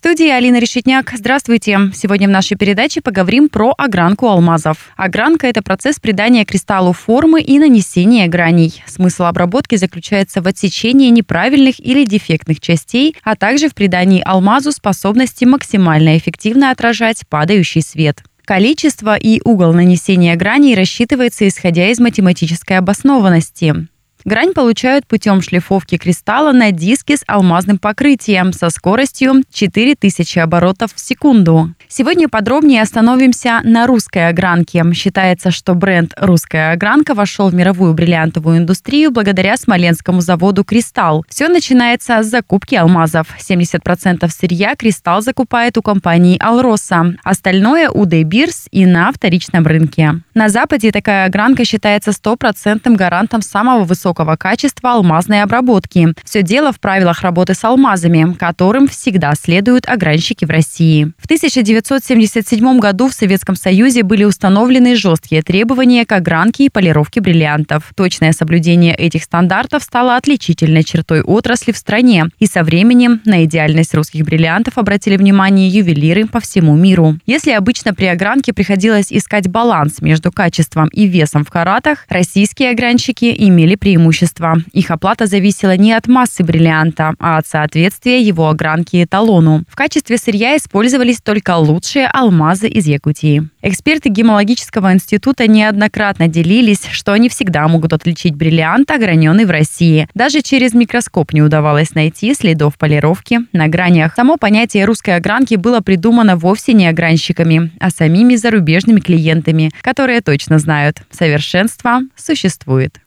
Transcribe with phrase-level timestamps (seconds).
[0.00, 1.12] студии Алина Решетняк.
[1.14, 1.90] Здравствуйте.
[1.92, 4.88] Сегодня в нашей передаче поговорим про огранку алмазов.
[4.96, 8.82] Огранка– это процесс придания кристаллу формы и нанесения граней.
[8.86, 15.44] Смысл обработки заключается в отсечении неправильных или дефектных частей, а также в придании алмазу способности
[15.44, 18.22] максимально эффективно отражать падающий свет.
[18.46, 23.86] Количество и угол нанесения граней рассчитывается исходя из математической обоснованности.
[24.24, 31.00] Грань получают путем шлифовки кристалла на диске с алмазным покрытием со скоростью 4000 оборотов в
[31.00, 31.74] секунду.
[31.88, 34.84] Сегодня подробнее остановимся на русской огранке.
[34.94, 41.24] Считается, что бренд «Русская огранка» вошел в мировую бриллиантовую индустрию благодаря смоленскому заводу «Кристалл».
[41.28, 43.28] Все начинается с закупки алмазов.
[43.38, 47.14] 70% сырья «Кристалл» закупает у компании «Алроса».
[47.24, 50.20] Остальное у Дейбирс и на вторичном рынке.
[50.34, 56.08] На Западе такая огранка считается стопроцентным гарантом самого высокого высокого качества алмазной обработки.
[56.24, 61.12] Все дело в правилах работы с алмазами, которым всегда следуют огранщики в России.
[61.16, 67.92] В 1977 году в Советском Союзе были установлены жесткие требования к огранке и полировке бриллиантов.
[67.94, 73.94] Точное соблюдение этих стандартов стало отличительной чертой отрасли в стране, и со временем на идеальность
[73.94, 77.16] русских бриллиантов обратили внимание ювелиры по всему миру.
[77.26, 83.32] Если обычно при огранке приходилось искать баланс между качеством и весом в каратах, российские огранщики
[83.38, 84.56] имели преимущество преимущества.
[84.72, 89.64] Их оплата зависела не от массы бриллианта, а от соответствия его огранки эталону.
[89.68, 93.48] В качестве сырья использовались только лучшие алмазы из Якутии.
[93.62, 100.08] Эксперты гемологического института неоднократно делились, что они всегда могут отличить бриллиант, ограненный в России.
[100.14, 104.14] Даже через микроскоп не удавалось найти следов полировки на гранях.
[104.16, 110.58] Само понятие русской огранки было придумано вовсе не огранщиками, а самими зарубежными клиентами, которые точно
[110.58, 113.00] знают, совершенство существует.